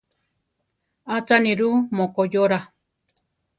Acha 1.15 1.35
nirú 1.43 1.69
mokoyóra. 1.97 2.59